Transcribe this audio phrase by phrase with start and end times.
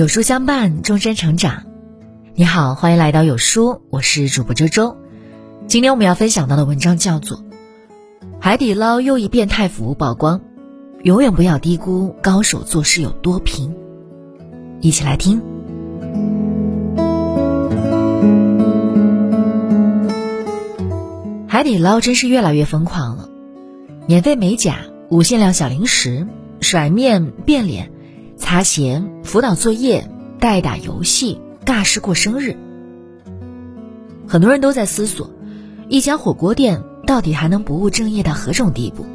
[0.00, 1.64] 有书相伴，终身成长。
[2.34, 4.96] 你好，欢迎来到有书，我是主播周周。
[5.66, 7.36] 今天我们要分享到的文章叫做
[8.40, 10.38] 《海底捞又一变态服务曝光》，
[11.02, 13.76] 永远不要低估高手做事有多拼。
[14.80, 15.42] 一起来听。
[21.46, 23.28] 海底捞真是越来越疯狂了，
[24.06, 24.78] 免费美甲、
[25.10, 26.26] 无限量小零食、
[26.62, 27.89] 甩面、变脸。
[28.40, 32.56] 擦鞋、辅导作业、代打游戏、尬事过生日，
[34.26, 35.30] 很多人都在思索，
[35.88, 39.06] 一家火锅店到底还能不务正业到何种地步？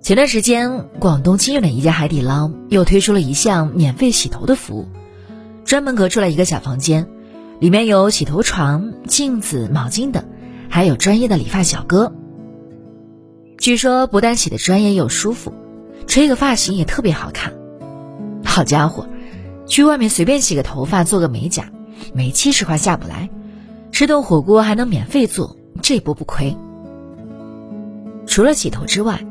[0.00, 4.86] 前段时间，广东清远的一家海底捞又推出了一项免费洗头的服务，
[5.64, 7.06] 专门隔出来一个小房间，
[7.58, 10.24] 里面有洗头床、镜子、毛巾等，
[10.70, 12.14] 还有专业的理发小哥。
[13.58, 15.52] 据说不但洗的专业又舒服。
[16.10, 17.54] 吹个发型也特别好看，
[18.44, 19.06] 好家伙，
[19.68, 21.70] 去外面随便洗个头发、做个美甲，
[22.12, 23.30] 没七十块下不来，
[23.92, 26.56] 吃顿火锅还能免费做，这波不亏。
[28.26, 29.24] 除了洗头之外，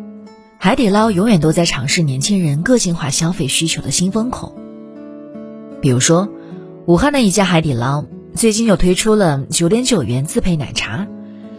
[0.58, 4.56] 海底捞永远都在尝试年轻人个性化消费需求的新风口。
[5.82, 6.30] 比如说，
[6.86, 11.08] 武汉的一家海底捞最近又推出了九点九元自配奶茶，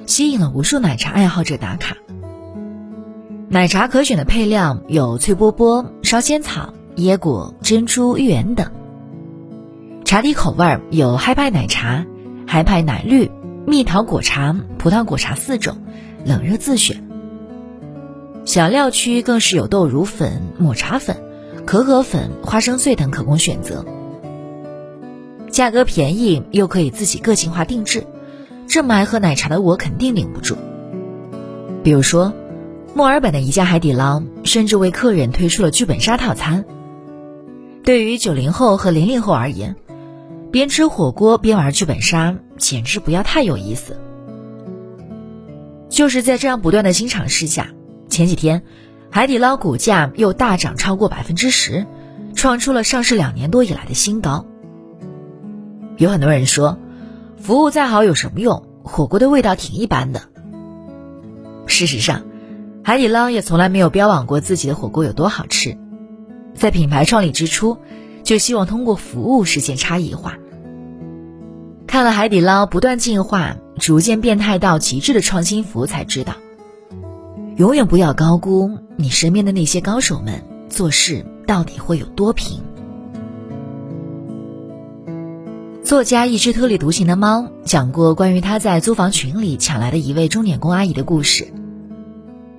[0.06, 1.98] 吸引了无数奶茶爱好者打卡。
[3.53, 8.70] 奶茶可选的配料有脆波波、烧仙草、椰果、珍珠、芋圆等。
[10.05, 12.06] 茶底口味有嗨派奶茶、
[12.47, 13.28] 嗨派奶绿、
[13.67, 15.78] 蜜桃果茶、葡萄果茶四种，
[16.25, 17.03] 冷热自选。
[18.45, 21.17] 小料区更是有豆乳粉、抹茶粉、
[21.67, 23.84] 可可粉、花生碎等可供选择。
[25.51, 28.06] 价格便宜又可以自己个性化定制，
[28.69, 30.56] 这么爱喝奶茶的我肯定顶不住。
[31.83, 32.33] 比如说。
[32.92, 36.64] 墨尔本的一家海底捞甚至为客人推出了剧本杀套餐。
[37.84, 39.76] 对于九零后和零零后而言，
[40.50, 43.97] 边吃火锅边玩剧本杀，简直不要太有意思。
[45.88, 47.69] 就是在这样不断的新尝试下，
[48.09, 48.62] 前几天，
[49.09, 51.86] 海底捞股价又大涨超过百分之十，
[52.34, 54.44] 创出了上市两年多以来的新高。
[55.97, 56.78] 有很多人说，
[57.38, 58.66] 服务再好有什么用？
[58.82, 60.22] 火锅的味道挺一般的。
[61.66, 62.22] 事实上，
[62.82, 65.76] 海底捞也从来没有标榜过自己的火锅有多好吃，
[66.54, 67.76] 在品牌创立之初，
[68.24, 70.38] 就希望通过服务实现差异化。
[71.86, 76.34] 看了海底捞不断进化、逐渐变态到极致的创新服务，才知道，
[77.56, 82.60] 永远不要高估你身边的那些高手们做事到底会有多拼。
[85.84, 91.52] 作家一只特立独行的猫讲过关于他在租房群里抢来的一位钟点工阿姨的故事。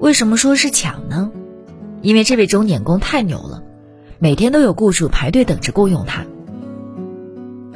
[0.02, 1.32] 为什么说是抢呢？
[2.02, 3.62] 因为这位钟点工太牛了，
[4.18, 6.26] 每天都有雇主排队等着雇佣他。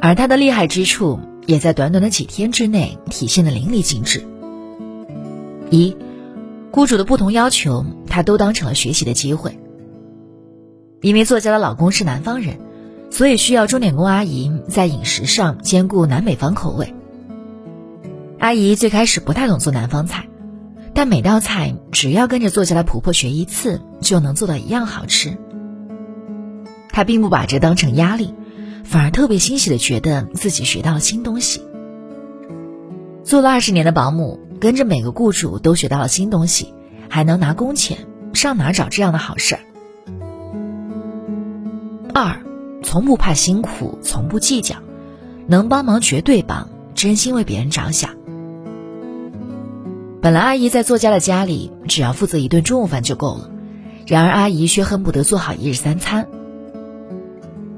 [0.00, 4.24] 而他的厉害之处，也在短短的几天之内体现的淋漓尽致。
[5.70, 5.96] 一，
[6.72, 9.56] 雇主的不同要求，他都当成了学习的机会。
[11.02, 12.56] 因为作家的老公是南方人，
[13.08, 16.92] 所以需要钟点工阿姨在饮食上兼顾南北方口味。
[18.40, 20.26] 阿姨最开始不太懂做南方菜。
[20.96, 25.36] 但每道菜只要跟着作家的婆婆学一次，就能做到一样好吃。
[26.88, 28.32] 她并不把这当成压力，
[28.82, 31.60] 反而特别欣喜的觉得自己学到了新东西。
[33.24, 36.72] 做了二十年的保姆，跟着每个雇主都学到了新东西，
[37.10, 37.98] 还能拿工钱，
[38.32, 39.60] 上哪找这样的好事儿？
[42.14, 42.40] 二，
[42.82, 44.76] 从不怕辛苦，从不计较，
[45.46, 48.12] 能帮忙绝对帮，真心为别人着想。
[50.22, 53.50] 本来阿姨在作家的家里，只要负责一顿中午饭就够了。
[54.06, 56.26] 然而阿姨却恨不得做好一日三餐。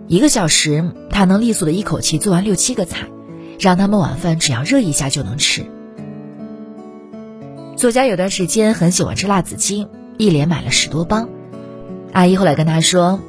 [0.07, 3.07] 一个小时，她能利索的一口气做完六七个菜，
[3.59, 5.65] 让他们晚饭只要热一下就能吃。
[7.77, 9.87] 作家有段时间很喜欢吃辣子鸡，
[10.17, 11.29] 一连买了十多包。
[12.13, 13.21] 阿姨后来跟他说：“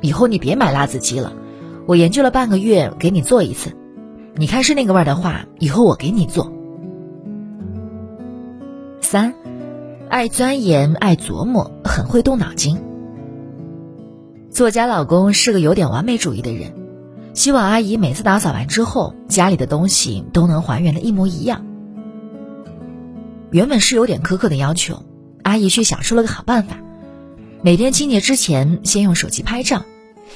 [0.00, 1.32] 以后你别买辣子鸡了，
[1.86, 3.76] 我研究了半个月，给你做一次。
[4.36, 6.52] 你看是那个味儿的话，以后我给你做。”
[9.10, 9.32] 三，
[10.10, 12.78] 爱钻研，爱琢磨，很会动脑筋。
[14.50, 16.74] 作家老公是个有点完美主义的人，
[17.32, 21.64] 希望阿姨每次打扫完之后，家里的东西都能还原的一模一样。
[23.50, 25.02] 原本是有点苛刻的要求，
[25.42, 26.76] 阿姨却想出了个好办法，
[27.62, 29.86] 每天清洁之前先用手机拍照，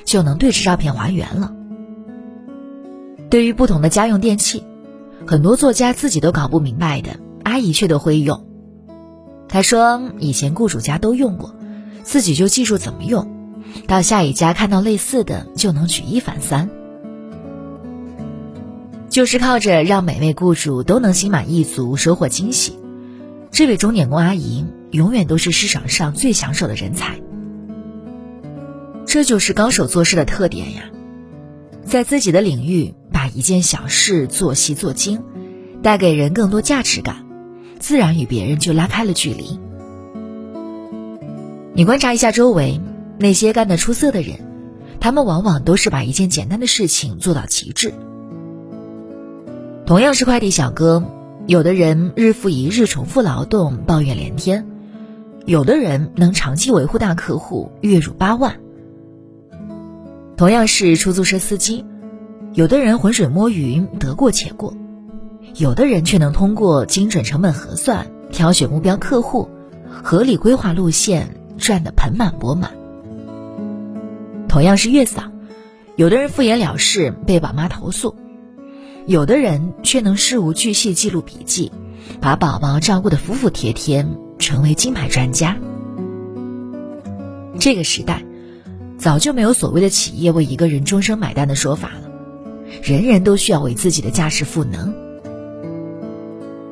[0.06, 1.54] 就能对着照片还原了。
[3.28, 4.64] 对于不同的家用电器，
[5.26, 8.46] 很多作家自己都搞不明白的，阿姨却都会用。
[9.52, 11.54] 他说：“以前雇主家都用过，
[12.02, 13.54] 自己就记住怎么用，
[13.86, 16.70] 到下一家看到类似的就能举一反三。
[19.10, 22.78] 就是靠着让每位雇主都能心满意足、收获惊喜，
[23.50, 27.20] 这位钟点工阿姨永远都是市场上最抢手的人才。
[29.04, 30.84] 这就是高手做事的特点呀，
[31.84, 35.22] 在自己的领域把一件小事做细做精，
[35.82, 37.26] 带给人更多价值感，
[37.82, 39.58] 自然与别人就拉开了距离。
[41.74, 42.80] 你观察一下周围
[43.18, 44.38] 那些干得出色的人，
[45.00, 47.92] 他们往往都是把一件简单的事情做到极致。
[49.84, 51.02] 同样是快递小哥，
[51.48, 54.62] 有的人日复一日重复劳动，抱怨连天；
[55.44, 58.60] 有的人能长期维护大客户，月入八万。
[60.36, 61.84] 同样是出租车司机，
[62.54, 64.72] 有的人浑水摸鱼，得过且过；
[65.56, 69.48] 有的人却能通过精准成本核算、挑选目标客户、
[69.88, 72.72] 合理规划路线，赚得盆满钵满。
[74.48, 75.24] 同样是月嫂，
[75.96, 78.14] 有的人敷衍了事，被宝妈投诉。
[79.06, 81.72] 有的人却能事无巨细记录笔记，
[82.20, 84.06] 把宝宝照顾得服服帖帖，
[84.38, 85.56] 成为金牌专家。
[87.58, 88.24] 这个时代，
[88.96, 92.10] 早就没有所谓的企业为一个人终生买单的说法了，
[92.82, 94.94] 人人都需要为自己的价值赋能。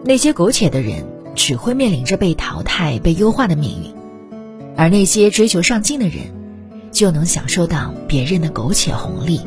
[0.03, 1.05] 那些苟且的人
[1.35, 3.95] 只会面临着被淘汰、被优化的命运，
[4.77, 6.25] 而那些追求上进的人，
[6.91, 9.41] 就能享受到别人的苟且红利。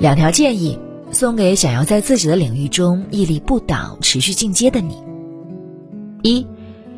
[0.00, 0.78] 两条建议
[1.10, 4.96] 送给想要在自己的领域中屹立不倒、持续进阶的你：
[6.22, 6.46] 一、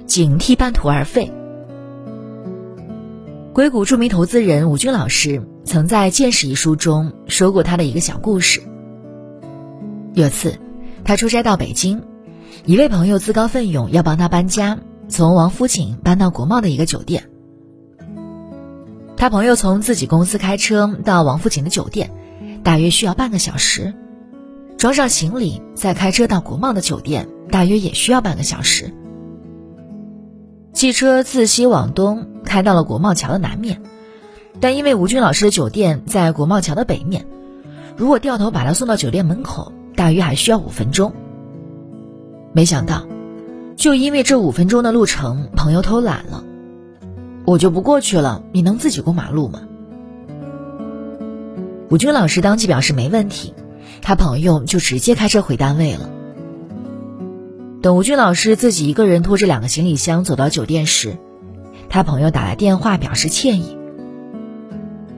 [0.07, 1.31] 警惕半途而废。
[3.53, 8.63] 硅谷著名投资人吴军老师曾在《见识》一书中说过他的一个小故事。
[10.15, 10.59] 有次，
[11.05, 12.03] 他出差到北京，
[12.65, 14.79] 一位朋友自告奋勇要帮他搬家，
[15.09, 17.25] 从王府井搬到国贸的一个酒店。
[19.17, 22.11] 他朋友从自己公司开车到王府井的酒店。
[22.63, 23.95] 大约需要半个小时，
[24.77, 28.93] 装上行李再开车到国贸的酒店，大约也需要半个小时。
[30.75, 33.81] 汽车自西往东开到了国贸桥的南面，
[34.61, 37.25] 但因为吴军老师的酒店在国贸桥的北面，
[37.97, 41.13] 如果掉头把他送到酒店门口，大约还需要五分钟。
[42.55, 43.07] 没想到，
[43.77, 46.43] 就因为这五分钟的路程，朋友偷懒了，
[47.45, 49.61] 我就不过去了，你能自己过马路吗？
[51.91, 53.53] 吴军老师当即表示没问题，
[54.01, 56.09] 他朋友就直接开车回单位了。
[57.83, 61.19] 等吴军老师自己一个人拖着两个行李箱走到酒店时，
[61.91, 63.77] 他朋友打来电话表示歉意。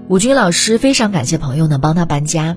[0.09, 2.57] 吴军老师非常感谢朋友能帮他搬家，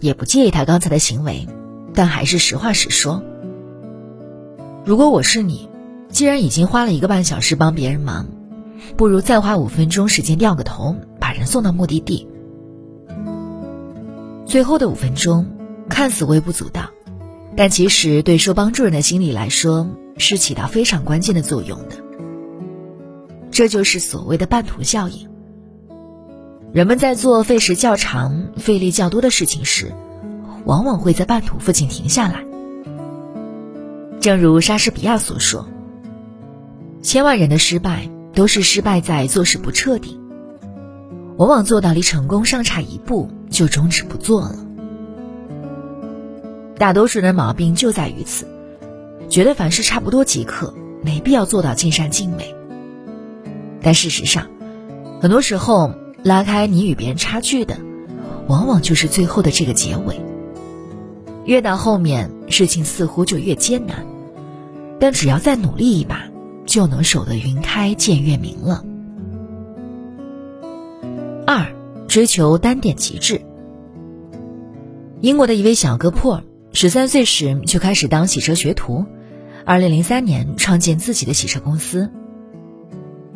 [0.00, 1.46] 也不介意他刚才的行为，
[1.94, 3.22] 但还是实话实说：
[4.84, 5.68] 如果我是你，
[6.08, 8.26] 既然已经花了一个半小时帮别人忙，
[8.96, 12.28] 不如再花五分钟时间掉个头，把人送到目的地。
[14.46, 15.46] 最后的五分钟
[15.88, 16.90] 看似微不足道，
[17.56, 21.96] 但其实对受帮助人的心理来说是起到非常关键的作用的。
[23.50, 25.28] 这就是所谓的半途效应。
[26.72, 29.92] 人们在做费时较长、费力较多的事情时，
[30.64, 32.44] 往往会在半途附近停下来。
[34.20, 35.66] 正如莎士比亚所说
[37.02, 40.20] ：“千万人的失败都是失败在做事不彻底。”
[41.38, 44.56] 往往做到离成功尚差一步，就终止不做了。
[46.78, 48.46] 大多数人的毛病就在于此，
[49.28, 52.54] 觉得凡事差不多即可，没必要做到尽善尽美。
[53.80, 54.46] 但事实上，
[55.20, 57.78] 很多时候拉开你与别人差距的，
[58.46, 60.20] 往往就是最后的这个结尾。
[61.44, 64.06] 越到后面，事情似乎就越艰难，
[65.00, 66.24] 但只要再努力一把，
[66.66, 68.84] 就能守得云开见月明了。
[71.46, 71.66] 二，
[72.06, 73.40] 追求单点极致。
[75.20, 79.04] 英国的一位小哥珀尔，十三岁时就开始当洗车学徒，
[79.64, 82.10] 二零零三年创建自己的洗车公司。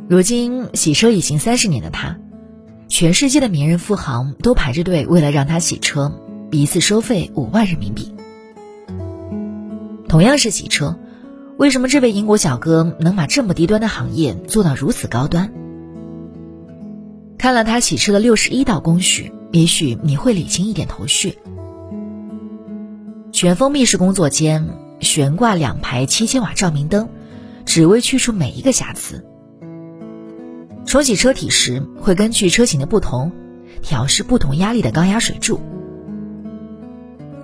[0.08, 2.18] 如今洗车已经三十年的他，
[2.88, 6.12] 全世界的名人富豪都排着队为了让他洗车，
[6.50, 8.14] 一次收费五万人民币。
[10.08, 10.96] 同样是洗车，
[11.56, 15.52] 为什么这位英国小哥能把这么低端的行业做到如此高端？
[17.38, 21.38] 看了他洗车的六十一道工序，也许你会理清一点头绪。
[23.32, 24.66] 全封闭式工作间
[25.00, 27.08] 悬挂两排七千瓦照明灯，
[27.66, 29.26] 只为去除每一个瑕疵。
[30.86, 33.32] 冲洗车体时，会根据车型的不同，
[33.82, 35.60] 调试不同压力的高压水柱。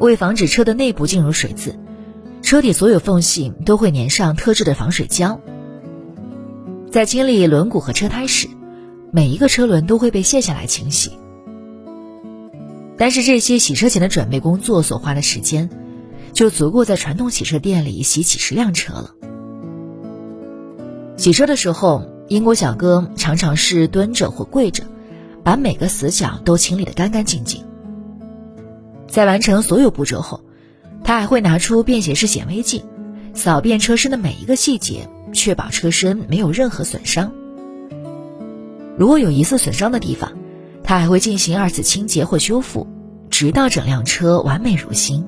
[0.02, 1.78] 为防止车的内部进入水渍，
[2.42, 5.40] 车底所有缝隙都会粘上特制的防水胶。
[6.90, 8.48] 在清理轮毂和车胎时，
[9.12, 11.12] 每一个车轮都会被卸下来清洗。
[12.98, 15.70] 但是这些洗车前的准备工作所花的时间，
[16.32, 19.14] 就足够在传统洗车店里洗几十辆车了。
[21.16, 24.82] 洗车的时候，英国小哥常常是蹲着或跪着，
[25.44, 27.64] 把每个死角都清理得干干净净。
[29.12, 30.40] 在完成所有步骤后，
[31.04, 32.82] 他还会拿出便携式显微镜，
[33.34, 37.30] 扫遍车身的每一个细节，确保车身没有任何损伤。
[38.96, 40.32] 如果有疑似损伤的地方，
[40.82, 42.86] 他还会进行二次清洁或修复，
[43.28, 45.26] 直到整辆车完美如新。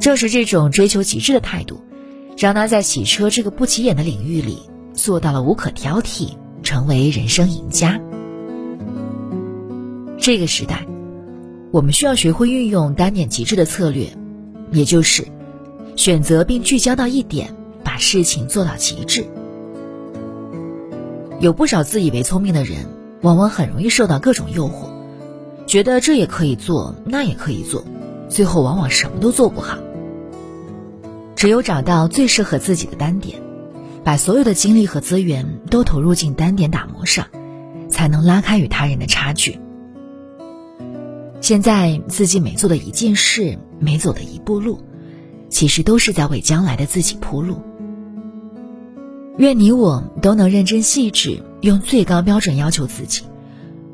[0.00, 1.80] 正是这种追求极致的态度，
[2.36, 4.58] 让他在洗车这个不起眼的领域里
[4.92, 6.30] 做到了无可挑剔，
[6.64, 8.00] 成为人生赢家。
[10.18, 10.84] 这个时代，
[11.74, 14.06] 我们需要学会运用单点极致的策略，
[14.70, 15.26] 也就是
[15.96, 17.52] 选择并聚焦到一点，
[17.82, 19.26] 把事情做到极致。
[21.40, 22.86] 有不少自以为聪明的人，
[23.22, 24.86] 往往很容易受到各种诱惑，
[25.66, 27.84] 觉得这也可以做，那也可以做，
[28.28, 29.76] 最后往往什么都做不好。
[31.34, 33.42] 只有找到最适合自己的单点，
[34.04, 37.26] 把所有的精力和资源都投入进单点打磨上，
[37.90, 39.58] 才能拉开与他人的差距。
[41.44, 44.78] 现在自己每做的一件事，每走的一步路，
[45.50, 47.58] 其实都是在为将来的自己铺路。
[49.36, 53.24] 愿你我都能认真细致，用最高标准要求自己，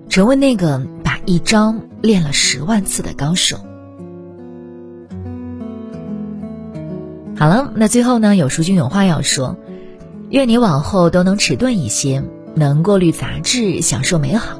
[0.08, 3.56] 成为那个把一招练了十万次的高手。
[7.36, 9.56] 好了，那最后呢，有书君有话要说：
[10.28, 12.22] 愿你往后都能迟钝一些，
[12.54, 14.59] 能过滤杂质，享受美好。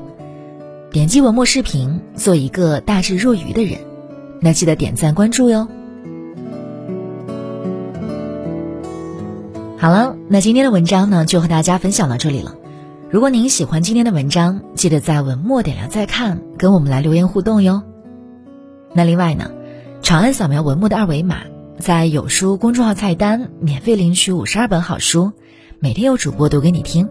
[0.93, 3.79] 点击文末视频，做一个大智若愚的人。
[4.41, 5.69] 那记得点赞关注哟。
[9.79, 12.57] 好了，那今天的文章呢，就和大家分享到这里了。
[13.09, 17.85] 如果您喜欢今天的文章，记得在文末点亮再看，跟我们来留言互动哟。
[18.93, 19.53] 那另外呢，
[20.03, 21.43] 长按扫描文末的二维码，
[21.79, 25.31] 在有书公众号菜单免费领取五十二本好书，
[25.79, 27.09] 每天有主播读给你听，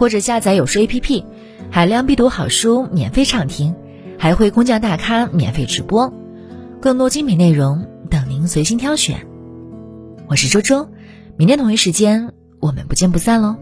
[0.00, 1.24] 或者下载有书 APP，
[1.70, 3.74] 海量必读好书免费畅听，
[4.18, 6.10] 还会工匠大咖免费直播，
[6.80, 9.26] 更多精品内容等您随心挑选。
[10.26, 10.88] 我是周周。
[11.36, 13.56] 明天同一时间，我们不见不散喽。